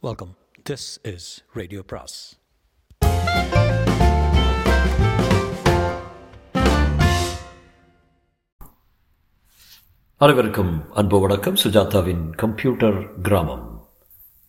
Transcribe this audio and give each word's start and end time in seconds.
Welcome 0.00 0.36
this 0.70 1.12
is 1.14 1.44
radio 1.52 1.82
பிராஸ் 1.86 2.38
அனைவருக்கும் 10.16 10.92
அன்பு 10.92 11.20
வணக்கம். 11.20 11.54
சுஜாதாவின் 11.54 12.30
கம்ப்யூட்டர் 12.30 13.20
கிராமம் 13.20 13.88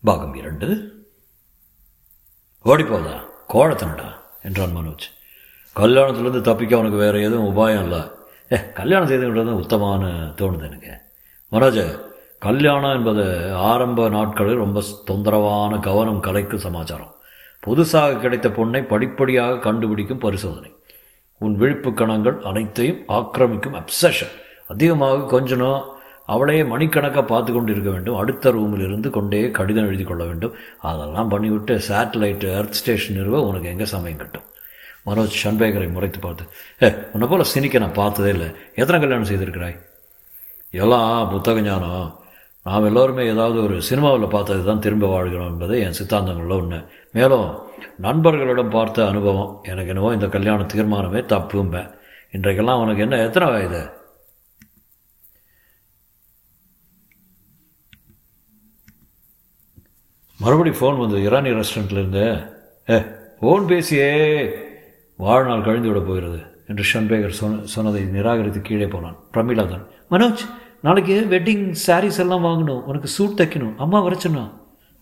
பாகம் 0.04 0.34
இரண்டு. 0.34 0.66
ஓடிப்போதா 2.64 3.24
கோழத்தனடா 3.48 4.12
என்றான் 4.42 4.76
மனோஜ். 4.76 5.08
கல்யாணத்துலேருந்து 5.76 6.40
தப்பிக்க 6.40 6.76
அவனுக்கு 6.76 7.00
வேறு 7.00 7.22
எதுவும் 7.22 7.56
உபாயம் 7.56 7.82
இல்லை. 7.82 8.00
ஏ 8.52 8.72
கல்யாணம் 8.72 9.08
செய்து 9.08 9.56
உத்தமான 9.56 10.06
தோணுது 10.36 10.62
எனக்கு. 10.62 11.00
மனோஜ் 11.50 12.08
கல்யாணம் 12.40 12.92
என்பது 12.92 13.54
ஆரம்ப 13.54 14.08
நாட்களில் 14.08 14.56
ரொம்ப 14.56 14.82
தொந்தரவான 15.06 15.78
கவனம் 15.78 16.22
கலைக்கும் 16.22 16.64
சமாச்சாரம். 16.66 17.14
புதுசாக 17.66 18.18
கிடைத்த 18.18 18.48
பொண்ணை 18.48 18.82
படிப்படியாக 18.82 19.58
கண்டுபிடிக்கும் 19.58 20.18
பரிசோதனை. 20.18 20.72
உன் 21.38 21.56
விழிப்பு 21.56 21.94
கணங்கள் 21.94 22.42
அனைத்தையும் 22.42 22.98
ஆக்கிரமிக்கும் 23.08 23.80
அப்சஷன் 23.80 24.32
அதிகமாக 24.68 25.26
கொஞ்சம் 25.26 25.84
அவளையே 26.26 26.64
மணிக்கணக்காக 26.64 27.24
பார்த்து 27.24 27.52
கொண்டு 27.52 27.72
இருக்க 27.72 27.90
வேண்டும். 27.90 28.16
அடுத்த 28.16 28.50
ரூமில் 28.50 28.80
இருந்து 28.80 29.10
கொண்டே 29.10 29.50
கடிதம் 29.50 29.86
எழுதி 29.86 30.02
கொள்ள 30.02 30.24
வேண்டும். 30.24 30.54
அதெல்லாம் 30.78 31.30
பண்ணிவிட்டு 31.30 31.80
சேட்டலைட் 31.88 32.44
எர்த் 32.44 32.72
ஸ்டேஷன் 32.72 33.16
நிறுவ 33.16 33.42
உனக்கு 33.42 33.68
எங்கே 33.68 33.84
சமயம் 33.84 34.16
கட்டும். 34.16 34.42
மனோஜ் 35.06 35.44
சண்பேகரை 35.44 35.92
முறைத்து 35.92 36.18
பார்த்து 36.18 36.44
ஏ 36.82 36.94
உன்னை 37.12 37.28
போல 37.28 37.44
சினிக்க 37.44 37.78
நான் 37.78 37.92
பார்த்ததே 37.92 38.28
இல்லை. 38.28 38.46
எத்தனை 38.74 39.08
கல்யாணம் 39.08 39.28
செய்திருக்கிறாய்? 39.28 39.78
எல்லாம் 40.70 41.30
புத்தக 41.30 41.60
ஞானம். 41.60 42.19
நாம் 42.66 42.86
எல்லோருமே 42.86 43.22
ஏதாவது 43.26 43.58
ஒரு 43.62 43.76
சினிமாவில் 43.82 44.32
பார்த்தது 44.32 44.62
தான் 44.64 44.78
திரும்ப 44.78 45.06
வாழ்கிறோம் 45.06 45.50
என்பது 45.52 45.74
என் 45.80 45.96
சித்தாந்தங்களில் 45.98 46.56
ஒன்று 46.56 46.78
மேலும் 47.14 47.46
நண்பர்களிடம் 47.98 48.70
பார்த்த 48.70 49.06
அனுபவம் 49.06 49.52
எனக்கு 49.64 49.92
என்னவோ 49.94 50.10
இந்த 50.14 50.28
கல்யாண 50.28 50.66
தீர்மானமே 50.72 51.22
தப்பும்பேன் 51.30 51.90
இன்றைக்கெல்லாம் 52.32 52.82
உனக்கு 52.82 53.02
என்ன 53.02 53.18
எத்தனை 53.24 53.46
வயது? 53.50 53.82
மறுபடி 60.40 60.70
ஃபோன் 60.76 61.00
வந்து 61.00 61.18
இரானி 61.26 61.50
ரெஸ்டாரண்ட்லேருந்து 61.54 62.24
ஏ 62.88 62.98
ஃபோன் 63.40 63.66
பேசியே 63.66 64.08
வாழ்நாள் 65.18 65.62
கழிந்து 65.62 65.88
விட 65.90 66.00
போகிறது 66.02 66.38
என்று 66.68 66.84
ஷன்பேகர் 66.90 67.38
சொன்ன 67.38 67.64
சொன்னதை 67.66 68.02
நிராகரித்து 68.14 68.60
கீழே 68.62 68.86
போனான் 68.86 69.18
பிரமிளா 69.34 69.64
தான் 69.66 69.84
மனோஜ் 70.10 70.42
நாளைக்கு 70.82 71.26
வெட்டிங் 71.30 71.74
சாரீஸ் 71.86 72.18
எல்லாம் 72.18 72.44
வாங்கணும். 72.44 72.82
உனக்கு 72.82 73.08
சூட் 73.08 73.38
தைக்கணும். 73.40 73.76
அம்மா 73.76 74.00
வர 74.00 74.14
சொன்னா. 74.14 74.50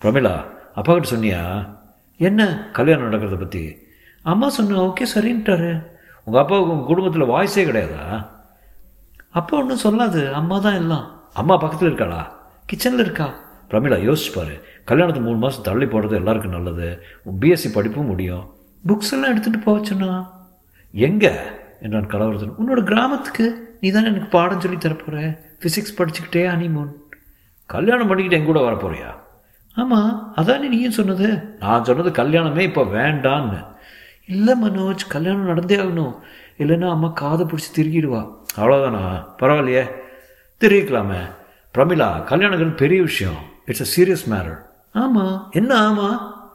பிரமிளா 0.03 0.45
அப்பா 0.75 0.99
கிட்ட 0.99 1.09
சொன்னியா? 1.11 1.69
என்ன 2.17 2.71
கல்யாணம் 2.73 3.13
நடக்கிறத 3.13 3.39
பற்றி 3.39 3.87
அம்மா 4.23 4.49
சொன்னா 4.49 4.83
ஓகே 4.83 5.07
சரின்ட்டாரு. 5.15 5.87
உங்கள் 6.25 6.43
அப்பாவுக்கு 6.43 6.73
உங்கள் 6.73 6.87
குடும்பத்தில் 6.87 7.31
வாய்ஸே 7.35 7.69
கிடையாதா? 7.69 8.27
அப்பா 9.31 9.59
ஒன்றும் 9.59 9.85
சொல்லாது. 9.85 10.33
அம்மா 10.33 10.59
தான் 10.59 10.75
எல்லாம். 10.75 11.29
அம்மா 11.33 11.57
பக்கத்தில் 11.57 11.95
இருக்காளா? 11.95 12.21
கிச்சனில் 12.73 13.05
இருக்கா? 13.05 13.35
பிரமிளா 13.71 13.99
யோசிச்சுப்பாரு 14.09 14.61
கல்யாணத்தை 14.85 15.23
மூணு 15.23 15.37
மாதம் 15.37 15.63
தள்ளி 15.63 15.85
போடுறது 15.85 16.15
எல்லாருக்கும் 16.15 16.51
நல்லது. 16.51 17.03
பிஎஸ்சி 17.41 17.73
படிப்பும் 17.73 18.07
முடியும். 18.07 18.55
புக்ஸ் 18.87 19.13
எல்லாம் 19.13 19.37
எடுத்துகிட்டு 19.37 19.63
போக 19.65 19.85
சொன்னா. 19.85 20.37
எங்கே? 20.93 21.33
என்றான் 21.81 22.07
கலவரத்தன். 22.07 22.57
உன்னோட 22.63 22.83
கிராமத்துக்கு. 22.83 23.77
நீ 23.81 23.91
தானே 23.91 24.07
எனக்கு 24.07 24.29
பாடம் 24.29 24.61
சொல்லி 24.61 24.77
தரப்போகிறேன் 24.77 25.47
ஃபிசிக்ஸ் 25.61 25.97
படிச்சுக்கிட்டே 25.97 26.43
ஹனிமூன் 26.51 26.93
கல்யாணம் 27.67 28.07
பண்ணிக்கிட்டு 28.07 28.41
என் 28.41 28.53
கூட 28.53 28.71
வரப்போறியா? 28.71 29.15
ஆமாம் 29.75 30.35
அதானே 30.35 30.69
நீயும் 30.69 30.91
சொன்னது? 30.91 31.57
நான் 31.59 31.85
சொன்னது 31.85 32.11
கல்யாணமே 32.11 32.59
இப்போ 32.59 32.83
வேண்டான்னு. 32.83 33.67
இல்லை 34.27 34.55
மனோஜ் 34.63 35.09
கல்யாணம் 35.09 35.45
நடந்தே 35.45 35.77
ஆகணும். 35.77 36.19
இல்லைன்னா 36.59 36.91
அம்மா 36.91 37.09
காதை 37.09 37.47
பிடிச்சி 37.47 37.77
திருகிடுவா. 37.77 38.35
அவ்வளோதானா 38.57 39.25
பரவாயில்லையே. 39.39 39.91
தெரிவிக்கலாமே 40.61 41.21
பிரமிளா 41.75 42.25
கல்யாணங்கள் 42.25 42.77
பெரிய 42.77 43.03
விஷயம். 43.03 43.47
இட்ஸ் 43.67 43.99
அ 43.99 44.03
சீரியஸ் 44.03 44.27
மேரர் 44.27 44.67
ஆமாம் 44.93 45.49
என்ன 45.51 45.75
ஆமாம் 45.77 46.51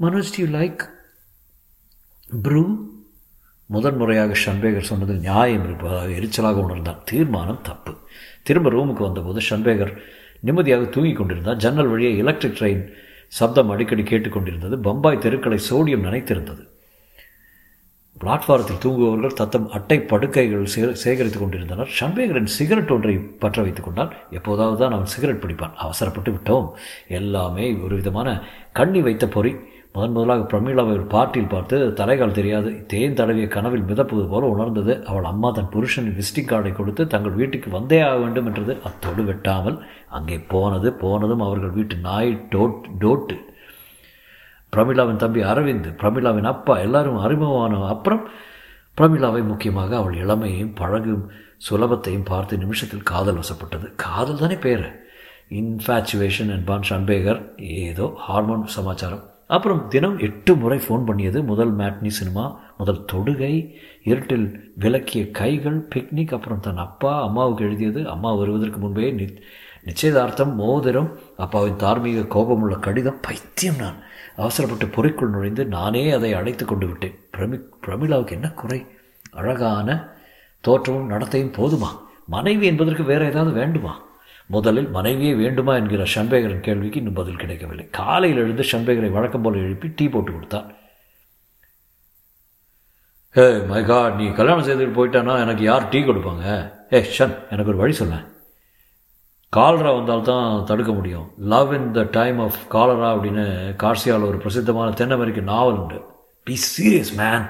மனோஜ் 0.00 0.36
யூ 0.36 0.46
லைக் 0.46 0.88
ப்ரூ 2.42 2.91
முதன் 3.72 3.96
முறையாக 3.96 4.32
ஷன்பேகர் 4.44 4.88
சொன்னதில் 4.90 5.24
நியாயம் 5.26 5.64
இருப்பதாக 5.64 6.10
எரிச்சலாக 6.18 6.62
உணர்ந்தான். 6.64 7.00
தீர்மானம் 7.04 7.62
தப்பு. 7.62 7.92
திரும்ப 8.42 8.70
ரூமுக்கு 8.70 9.06
வந்தபோது 9.06 9.40
ஷன்பேகர் 9.50 9.94
நிம்மதியாக 10.40 10.84
தூங்கி 10.84 11.12
கொண்டிருந்தார். 11.12 11.56
ஜன்னல் 11.56 11.86
வழியே 11.86 12.16
எலக்ட்ரிக் 12.16 12.58
ட்ரெயின் 12.60 12.82
சப்தம் 13.28 13.70
அடிக்கடி 13.70 14.02
கேட்டுக்கொண்டிருந்தது 14.02 14.76
பம்பாய் 14.76 15.18
தெருக்களை 15.18 15.58
சோடியம் 15.70 16.06
நினைத்திருந்தது. 16.08 16.62
பிளாட்ஃபாரத்தில் 18.20 18.82
தூங்குபவர்கள் 18.82 19.38
தத்தம் 19.38 19.70
அட்டை 19.70 19.98
படுக்கைகள் 20.00 20.64
சே 20.64 20.82
சேகரித்துக் 21.04 21.42
கொண்டிருந்தனர். 21.42 21.88
ஷன்பேகரின் 22.00 22.52
சிகரெட் 22.58 22.90
ஒன்றை 22.90 23.14
பற்ற 23.18 23.62
வைத்துக் 23.62 23.84
கொண்டால் 23.84 24.12
எப்போதாவது 24.30 24.78
தான் 24.78 24.92
அவன் 24.92 25.12
சிகரெட் 25.14 25.42
பிடிப்பான். 25.42 25.74
அவசரப்பட்டு 25.74 26.32
விட்டோம். 26.32 26.68
எல்லாமே 27.08 27.74
ஒரு 27.74 27.96
விதமான 27.96 28.40
கண்ணி 28.72 29.00
வைத்த 29.00 29.28
பொறி. 29.28 29.54
முதன் 29.94 30.14
முதலாக 30.16 30.44
பிரமீளாவை 30.50 30.92
ஒரு 30.98 31.06
பார்ட்டியில் 31.14 31.50
பார்த்து 31.54 31.76
தலைகால் 31.98 32.36
தெரியாது. 32.36 32.68
தேன் 32.86 33.16
தடவிய 33.18 33.46
கனவில் 33.54 33.88
மிதப்பது 33.88 34.22
போல 34.28 34.46
உணர்ந்தது. 34.46 34.92
அவள் 35.06 35.24
அம்மா 35.24 35.48
தன் 35.50 35.72
புருஷனின் 35.74 36.16
விசிட்டிங் 36.18 36.48
கார்டை 36.50 36.72
கொடுத்து 36.72 37.02
தங்கள் 37.06 37.36
வீட்டுக்கு 37.40 37.70
வந்தே 37.70 37.98
ஆக 38.00 38.14
வேண்டும் 38.18 38.46
என்றது. 38.46 38.74
அத்தோடு 38.88 39.22
வெட்டாமல் 39.22 39.76
அங்கே 40.08 40.38
போனது 40.52 40.90
போனதும் 40.92 41.40
அவர்கள் 41.40 41.74
வீட்டு 41.78 41.96
நாய் 41.96 42.32
டோட் 42.54 42.86
டோட்டு. 43.02 43.36
பிரமிளாவின் 44.72 45.20
தம்பி 45.22 45.42
அரவிந்த் 45.42 45.88
பிரமிளாவின் 46.02 46.50
அப்பா 46.52 46.76
எல்லாரும் 46.78 47.18
அறிமுகமான 47.24 47.82
அப்புறம் 47.88 48.22
பிரமிளாவை 48.98 49.42
முக்கியமாக 49.50 49.96
அவள் 49.96 50.16
இளமையையும் 50.22 50.74
பழகும் 50.74 51.26
சுலபத்தையும் 51.66 52.28
பார்த்து 52.30 52.58
நிமிஷத்தில் 52.58 53.08
காதல் 53.12 53.40
வசப்பட்டது. 53.40 53.88
காதல் 53.96 54.40
தானே 54.44 54.58
பேர். 54.66 54.86
இன்ஃபேச்சுவேஷன் 55.60 56.54
என்பான் 56.56 56.88
ஷன்பேகர் 56.90 57.42
ஏதோ 57.58 58.06
ஹார்மோன் 58.28 58.66
சமாச்சாரம். 58.78 59.24
அப்புறம் 59.52 59.88
தினம் 59.88 60.18
எட்டு 60.18 60.54
முறை 60.56 60.78
ஃபோன் 60.78 61.04
பண்ணியது. 61.04 61.42
முதல் 61.42 61.76
மேட்னி 61.76 62.10
சினிமா 62.18 62.44
முதல் 62.78 63.04
தொடுகை 63.12 63.52
இருட்டில் 64.04 64.72
விளக்கிய 64.74 65.30
கைகள் 65.30 65.88
பிக்னிக் 65.94 66.34
அப்புறம் 66.34 66.60
தன் 66.60 66.76
அப்பா 66.76 67.22
அம்மாவுக்கு 67.22 67.64
எழுதியது. 67.64 68.08
அம்மா 68.08 68.34
வருவதற்கு 68.34 68.78
முன்பே 68.78 69.10
நி 69.10 69.26
நிச்சயதார்த்தம் 69.84 70.54
மோதிரம் 70.54 71.18
அப்பாவின் 71.36 71.76
தார்மீக 71.76 72.20
கோபமுள்ள 72.20 72.78
கடிதம் 72.78 73.20
பைத்தியம் 73.20 73.76
நான். 73.76 73.98
அவசரப்பட்டு 74.36 74.86
பொறிக்குள் 74.86 75.30
நுழைந்து 75.30 75.64
நானே 75.66 76.10
அதை 76.10 76.32
அழைத்து 76.32 76.64
கொண்டு 76.64 76.86
விட்டேன். 76.86 77.18
பிரமி 77.36 77.58
பிரமிளாவுக்கு 77.86 78.30
என்ன 78.30 78.50
குறை? 78.50 78.86
அழகான 79.32 80.08
தோற்றமும் 80.60 81.10
நடத்தையும் 81.10 81.56
போதுமா? 81.58 81.90
மனைவி 82.26 82.66
என்பதற்கு 82.66 83.02
வேறு 83.02 83.24
ஏதாவது 83.24 83.52
வேண்டுமா? 83.52 83.94
முதலில் 84.54 84.88
மனைவியே 84.96 85.34
வேண்டுமா 85.40 85.72
என்கிற 85.80 86.02
ஷன்பேகரின் 86.14 86.66
கேள்விக்கு 86.66 87.00
இன்னும் 87.00 87.18
பதில் 87.18 87.40
கிடைக்கவில்லை. 87.42 87.84
காலையில் 87.98 88.40
எழுந்து 88.44 88.64
ஷன்பேகரை 88.70 89.10
வழக்கம் 89.16 89.44
போல 89.44 89.60
எழுப்பி 89.66 89.88
டீ 89.98 90.06
போட்டு 90.14 90.30
கொடுத்தான். 90.32 90.68
ஏ 93.36 93.44
மைகா 93.70 93.98
நீ 94.18 94.24
கல்யாணம் 94.38 94.66
செய்துட்டு 94.66 94.96
போயிட்டானா? 94.98 95.34
எனக்கு 95.44 95.62
யார் 95.70 95.88
டீ 95.92 96.00
கொடுப்பாங்க? 96.08 96.44
ஏ 96.96 97.00
ஷன் 97.16 97.34
எனக்கு 97.52 97.72
ஒரு 97.72 97.80
வழி 97.82 97.94
சொல்ல 98.00 98.16
காலரா 99.56 99.90
வந்தால்தான் 99.96 100.64
தடுக்க 100.68 100.90
முடியும். 100.98 101.24
Love 101.52 101.72
in 101.78 101.88
the 101.96 102.02
time 102.18 102.38
of 102.44 102.60
cholera 102.74 103.08
அப்படின்னு 103.14 103.44
கார்சியாவில் 103.82 104.28
ஒரு 104.28 104.38
பிரசித்தமான 104.44 104.94
தென் 105.00 105.14
அமெரிக்க 105.16 105.40
நாவல் 105.52 105.80
உண்டு. 105.80 105.98
பி 106.46 106.54
சீரியஸ் 106.68 107.14
மேன் 107.20 107.46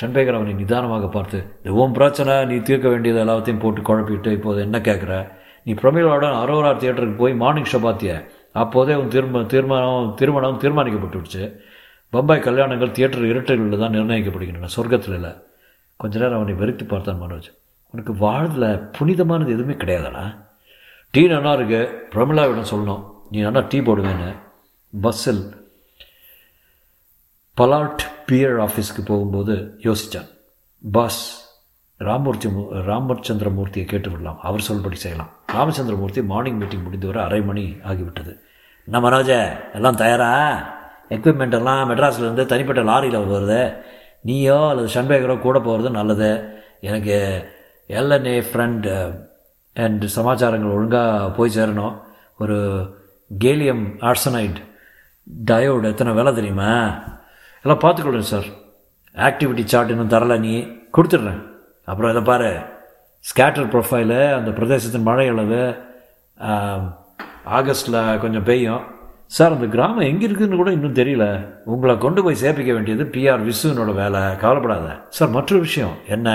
ஷண்பேகர் 0.00 0.38
அவனை 0.38 0.52
நிதானமாக 0.60 1.06
பார்த்து 1.16 1.38
இது 1.62 1.72
உன் 1.82 1.96
பிரச்சனை 1.98 2.34
நீ 2.50 2.56
தீர்க்க 2.68 2.86
வேண்டியது 2.92 3.20
எல்லாத்தையும் 3.24 3.62
போட்டு 3.64 3.80
குழப்பிட்டு 3.88 4.30
இப்போது 4.38 4.60
என்ன 4.66 4.78
கேட்குற? 4.88 5.14
நீ 5.64 5.72
பிரமிழோட 5.72 6.24
அரோரா 6.42 6.70
தியேட்டருக்கு 6.70 7.16
போய் 7.16 7.34
மார்னிங் 7.34 7.70
ஷோ 7.72 7.78
பார்த்திய 7.84 8.28
அப்போதே 8.52 8.94
உன் 8.94 9.08
திரும்ப 9.08 9.42
தீர்மானம் 9.42 10.14
திருமணம் 10.14 10.60
தீர்மானிக்கப்பட்டுடுச்சு. 10.60 11.56
பம்பாய் 12.10 12.40
கல்யாணங்கள் 12.40 12.90
தியேட்டர் 12.90 13.22
இருட்டுகளில் 13.22 13.78
தான் 13.78 13.92
நிர்ணயிக்கப்படுகின்றன 13.92 14.68
சொர்க்கத்தில் 14.76 15.14
இல்லை. 15.14 15.30
கொஞ்ச 15.96 16.18
நேரம் 16.18 16.34
அவனை 16.34 16.54
வெறுத்து 16.54 16.84
பார்த்தான் 16.84 17.20
மனோஜ். 17.22 17.48
உனக்கு 17.90 18.16
வாழ்வில் 18.16 18.78
புனிதமானது 18.78 19.52
எதுவுமே 19.52 19.72
கிடையாதாடா. 19.72 20.36
டீ 21.10 21.26
நல்லா 21.26 21.52
இருக்கு 21.52 22.08
பிரமிளாவிடம் 22.14 22.70
சொல்லணும். 22.70 23.04
நீ 23.30 23.40
நல்லா 23.40 23.60
டீ 23.68 23.80
போடுவேன்னு. 23.80 24.36
பஸ்ஸில் 25.00 25.54
பலாட் 27.56 28.02
பியர் 28.26 28.58
ஆஃபீஸ்க்கு 28.58 29.02
போகும்போது 29.04 29.78
யோசித்தான் 29.82 30.28
பஸ் 30.92 31.41
ராமூர்த்தி 31.98 32.48
ராமச்சந்திரமூர்த்தியை 32.86 33.86
கேட்டுவிடலாம். 33.86 34.36
அவர் 34.42 34.64
சொல்படி 34.68 34.92
செய்யலாம். 34.92 35.30
ராமச்சந்திரமூர்த்தி 35.52 36.24
மார்னிங் 36.24 36.58
மீட்டிங் 36.58 36.82
முடிந்து 36.82 37.06
வர 37.06 37.24
அரை 37.24 37.42
மணி 37.42 37.76
ஆகிவிட்டது. 37.84 38.38
என்ன 38.86 39.08
மனோஜ 39.08 39.58
எல்லாம் 39.74 39.96
தயாரா? 39.96 40.32
எக்யூப்மெண்ட் 41.08 41.52
எல்லாம் 41.52 41.90
மெட்ராஸ்லேருந்து 41.90 42.46
தனிப்பட்ட 42.46 42.82
லாரியில் 42.82 43.30
வருது. 43.32 43.76
நீயோ 44.20 44.68
அல்லது 44.68 44.92
ஷன்பேகரோ 44.94 45.38
கூட 45.38 45.60
போகிறது 45.60 45.90
நல்லது. 45.90 46.48
எனக்கு 46.80 47.48
எல்என்ஏ 47.88 48.44
ஃப்ரெண்ட் 48.52 49.12
அண்ட் 49.74 50.04
சமாச்சாரங்கள் 50.04 50.70
ஒழுங்காக 50.70 51.30
போய் 51.30 51.56
சேரணும். 51.56 52.00
ஒரு 52.38 52.88
கேலியம் 53.38 53.86
ஆர்சனைட் 53.86 54.56
டயோடு 55.44 55.84
எத்தனை 55.84 56.12
வேலை 56.12 56.34
தெரியுமா? 56.34 57.02
எல்லாம் 57.62 57.80
பார்த்துக்கொள்ளுங்க 57.80 58.18
சார் 58.18 58.44
ஆக்டிவிட்டி 59.14 59.64
சார்ட் 59.64 59.90
இன்னும் 59.90 60.10
தரல 60.10 60.38
நீ 60.38 60.58
கொடுத்துட்றேன். 60.92 61.50
அப்புறம் 61.84 62.10
இதை 62.10 62.22
பாரு 62.22 62.50
ஸ்கேட்டர் 63.24 63.70
ப்ரொஃபைலு 63.72 64.34
அந்த 64.34 64.50
பிரதேசத்தின் 64.50 65.02
மழை 65.02 65.28
அளவு 65.28 65.76
ஆகஸ்டில் 67.58 68.18
கொஞ்சம் 68.18 68.42
பெய்யும். 68.42 68.82
சார் 69.26 69.52
அந்த 69.52 69.66
கிராமம் 69.66 70.08
எங்கே 70.10 70.26
இருக்குதுன்னு 70.26 70.56
கூட 70.56 70.70
இன்னும் 70.70 70.94
தெரியல. 70.94 71.46
உங்களை 71.64 71.98
கொண்டு 71.98 72.22
போய் 72.22 72.42
சேர்ப்பிக்க 72.42 72.72
வேண்டியது 72.72 73.04
பிஆர் 73.04 73.46
விசுவனோட 73.48 73.94
வேலை. 73.94 74.36
கவலைப்படாத. 74.36 74.96
சார் 75.08 75.28
மற்றொரு 75.28 75.62
விஷயம். 75.62 75.94
என்ன? 76.08 76.28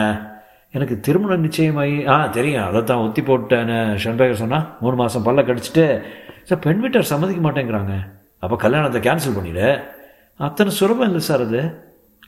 எனக்கு 0.72 1.00
திருமணம் 1.00 1.44
நிச்சயமாகி 1.44 2.08
ஆ 2.08 2.28
தெரியும். 2.28 2.68
அதை 2.68 2.84
தான் 2.84 2.98
ஒத்தி 2.98 3.22
போட்டேன்னு 3.22 3.78
ஷன்பேகர் 4.04 4.42
சொன்னால் 4.44 4.78
மூணு 4.80 4.96
மாதம் 4.96 5.26
பல்ல 5.26 5.42
கடிச்சிட்டு 5.50 5.86
சார் 6.44 6.60
பெண் 6.60 6.80
வீட்டார் 6.80 7.12
சம்மதிக்க 7.14 7.42
மாட்டேங்கிறாங்க. 7.50 7.96
அப்போ 8.40 8.56
கல்யாணத்தை 8.56 9.02
கேன்சல் 9.02 9.38
பண்ணிடு. 9.38 9.84
அத்தனை 10.38 10.72
சுலபம் 10.74 11.08
இல்லை 11.08 11.20
சார் 11.20 11.42
அது. 11.42 11.62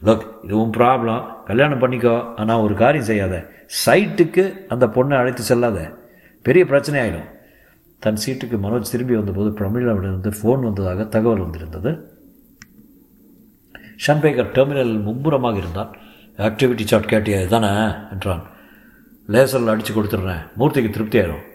லுக் 0.02 0.26
இதுவும் 0.46 0.74
ப்ராப்ளம் 0.78 1.24
கல்யாணம் 1.48 1.82
பண்ணிக்கோ 1.82 2.14
ஆனால் 2.42 2.64
ஒரு 2.66 2.74
காரியம் 2.82 3.10
செய்யாத. 3.10 3.36
சைட்டுக்கு 3.86 4.44
அந்த 4.74 4.86
பொண்ணை 4.96 5.16
அழைத்து 5.22 5.44
செல்லாத. 5.50 5.80
பெரிய 6.46 6.64
பிரச்சனை 6.72 7.00
ஆகிடும் 7.02 7.28
தன் 8.02 8.22
சீட்டுக்கு 8.24 8.58
மனோஜ் 8.66 8.92
திரும்பி 8.92 9.16
வந்தபோது 9.20 9.50
பிரமிழாவிடமிருந்து 9.60 10.32
ஃபோன் 10.40 10.66
வந்ததாக 10.68 11.08
தகவல் 11.16 11.44
வந்திருந்தது. 11.46 11.92
ஷன்பேகர் 14.06 14.54
டெர்மினல் 14.58 14.94
மும்புறமாக 15.08 15.58
இருந்தான். 15.64 15.92
ஆக்டிவிட்டி 16.48 16.86
சார்ட் 16.92 17.12
கேட்டியா 17.12 17.40
தானே 17.56 17.72
என்றான். 18.16 18.44
லேசரில் 19.34 19.72
அடித்து 19.74 19.94
கொடுத்துட்றேன். 19.94 20.44
மூர்த்திக்கு 20.60 20.92
திருப்தி 20.98 21.18
ஆயிரும் 21.22 21.46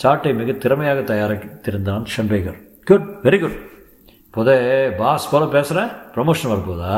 சார்ட்டை 0.00 0.30
மிக 0.38 0.52
திறமையாக 0.62 1.00
தயாரித்திருந்தான் 1.10 2.04
ஷன்பேகர் 2.12 2.58
குட் 2.88 3.08
வெரி 3.24 3.38
குட் 3.40 3.58
இப்போதே 4.26 4.56
பாஸ் 5.00 5.30
போல 5.32 5.44
பேசுகிறேன் 5.56 5.90
ப்ரமோஷன் 6.14 6.52
வரப்போதா 6.52 6.94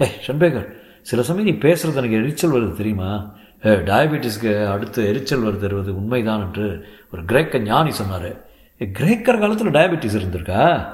ஏ 0.00 0.06
ஷன்பேகர் 0.26 0.68
சில 1.02 1.22
சமயம் 1.22 1.54
நீ 1.54 1.68
பேசுகிறது 1.68 1.94
எனக்கு 1.94 2.16
எரிச்சல் 2.16 2.50
வருது 2.50 2.76
தெரியுமா? 2.76 3.34
ஏ 3.66 3.70
டயபெட்டிஸ்க்கு 3.70 4.66
அடுத்து 4.70 5.08
எரிச்சல் 5.08 5.40
வருது 5.40 5.60
வருவது 5.60 5.96
உண்மைதான் 5.96 6.40
என்று 6.40 6.86
ஒரு 7.12 7.24
கிரேக்க 7.24 7.58
ஞானி 7.58 7.92
சொன்னார். 7.92 8.44
கிரேக்கர் 8.80 9.38
காலத்தில் 9.38 9.70
டயபெட்டிஸ் 9.70 10.18
இருந்திருக்கா? 10.20 10.86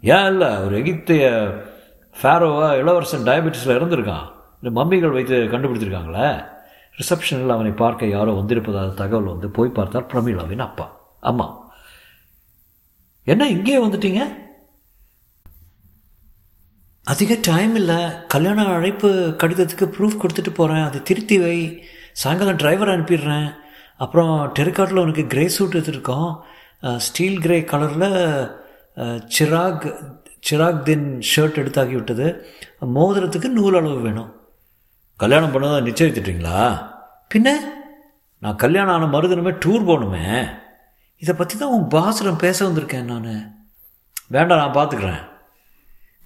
ஏன் 0.00 0.26
இல்லை 0.26 0.56
ஒரு 0.56 0.82
எகிப்திய 0.82 1.24
ஃபேரோவா 2.22 2.76
இளவரசன் 2.76 3.22
டயபெட்டிஸில் 3.22 3.76
இருந்திருக்கான் 3.78 4.26
இந்த 4.62 4.84
மம்மிகள் 4.84 5.12
வைத்து 5.12 5.36
கண்டுபிடிச்சிருக்காங்களே 5.36 6.44
ரிசப்ஷனில் 6.98 7.48
அவனை 7.48 7.72
பார்க்க 7.72 8.06
யாரோ 8.06 8.32
வந்திருப்பதாக 8.32 8.94
தகவல் 8.94 9.32
வந்து 9.32 9.50
போய் 9.50 9.68
பார்த்தால் 9.68 10.06
பிரமீளாவின் 10.12 10.58
அப்பா. 10.58 11.00
அம்மா. 11.20 11.64
என்ன 13.22 13.48
இங்கேயே 13.48 13.86
வந்துட்டீங்க? 13.86 14.44
அதிக 17.12 17.32
டைம் 17.48 17.74
இல்லை. 17.80 17.98
கல்யாண 18.32 18.60
அழைப்பு 18.76 19.08
கடிதத்துக்கு 19.42 19.86
ப்ரூஃப் 19.96 20.20
கொடுத்துட்டு 20.22 20.52
போகிறேன் 20.54 20.86
அதை 20.86 20.98
திருத்தி 21.08 21.36
வை. 21.42 21.58
சாயங்காலம் 22.22 22.60
டிரைவர் 22.62 22.92
அனுப்பிடுறேன். 22.94 23.48
அப்புறம் 24.04 24.32
டெரிகாட்டில் 24.58 25.02
உனக்கு 25.04 25.24
கிரே 25.32 25.44
சூட் 25.56 25.76
எடுத்துருக்கோம். 25.78 26.30
ஸ்டீல் 27.06 27.38
கிரே 27.44 27.58
கலரில் 27.72 28.16
சிராக் 29.36 29.86
சிராக் 30.48 30.82
தின் 30.88 31.06
ஷர்ட் 31.30 31.60
எடுத்தாக்கி 31.62 31.96
விட்டது 31.98 32.26
மோதிரத்துக்கு 32.96 33.48
நூல் 33.58 33.78
அளவு 33.80 34.00
வேணும். 34.08 34.32
கல்யாணம் 35.20 35.54
பண்ணதை 35.54 35.78
நிச்சயித்துட்டீங்களா? 35.88 36.58
பின்ன? 37.34 37.48
நான் 38.44 38.60
கல்யாணம் 38.64 38.94
ஆன 38.96 39.06
மறுதினமே 39.14 39.54
டூர் 39.64 39.88
போகணுமே. 39.90 40.26
இதை 41.22 41.34
பற்றி 41.34 41.54
தான் 41.58 41.74
உன் 41.76 41.88
பாசிடம் 41.96 42.42
பேச 42.44 42.58
வந்திருக்கேன் 42.66 43.08
நான். 43.12 43.32
வேண்டாம் 44.34 44.62
நான் 44.62 44.76
பார்த்துக்குறேன் 44.78 45.22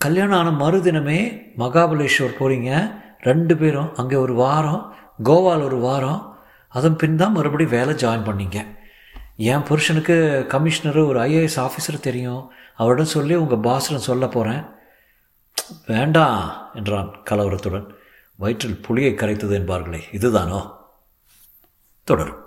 கல்யாணம் 0.04 0.38
ஆன 0.38 0.50
மறுதினமே 0.60 1.18
மகாபலேஸ்வர் 1.58 2.36
போகிறீங்க 2.38 2.70
ரெண்டு 3.18 3.56
பேரும் 3.56 3.94
அங்கே 3.94 4.16
ஒரு 4.16 4.34
வாரம் 4.34 4.94
கோவாவில் 5.24 5.62
ஒரு 5.62 5.76
வாரம். 5.76 6.38
அதன் 6.68 6.96
பின் 6.96 7.16
தான் 7.16 7.32
மறுபடியும் 7.32 7.72
வேலை 7.72 7.94
ஜாயின் 7.94 8.26
பண்ணீங்க. 8.28 8.66
என் 9.36 9.62
புருஷனுக்கு 9.62 10.46
கமிஷனர் 10.48 10.98
ஒரு 10.98 11.20
ஐஏஎஸ் 11.20 11.58
ஆஃபீஸர் 11.64 12.00
தெரியும். 12.00 12.50
அவரிடம் 12.76 13.12
சொல்லி 13.16 13.34
உங்கள் 13.34 13.58
பாஸிடம் 13.58 14.06
சொல்ல 14.08 14.28
போகிறேன் 14.28 14.62
வேண்டாம் 15.86 16.70
என்றான் 16.74 17.10
கலவரத்துடன். 17.30 17.88
வயிற்றில் 18.36 18.82
புளியை 18.88 19.14
கரைத்தது 19.14 19.56
என்பார்களே 19.58 20.02
இதுதானோ? 20.12 20.60
தொடரும். 22.04 22.42